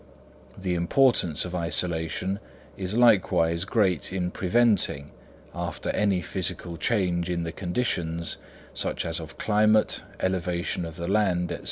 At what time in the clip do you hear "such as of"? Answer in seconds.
8.73-9.37